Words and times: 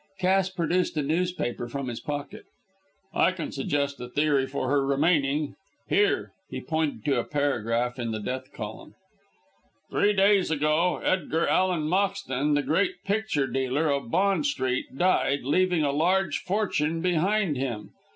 Cass 0.17 0.49
produced 0.49 0.97
a 0.97 1.03
newspaper 1.03 1.67
from 1.69 1.87
his 1.87 1.99
pocket. 1.99 2.45
"I 3.13 3.31
can 3.31 3.51
suggest 3.51 4.01
a 4.01 4.09
theory 4.09 4.47
for 4.47 4.67
her 4.67 4.83
remaining. 4.83 5.55
Here" 5.87 6.31
he 6.49 6.59
pointed 6.59 7.05
to 7.05 7.19
a 7.19 7.23
paragraph 7.23 7.99
in 7.99 8.09
the 8.09 8.19
death 8.19 8.51
column 8.51 8.95
"three 9.91 10.13
days 10.13 10.49
ago, 10.49 10.97
Edgar 11.05 11.47
Allan 11.47 11.87
Moxton, 11.87 12.55
the 12.55 12.63
great 12.63 13.03
picture 13.05 13.45
dealer 13.45 13.91
of 13.91 14.09
Bond 14.09 14.47
Street, 14.47 14.87
died, 14.97 15.43
leaving 15.43 15.83
a 15.83 15.91
large 15.91 16.39
fortune 16.39 17.01
behind 17.01 17.55
him. 17.55 17.91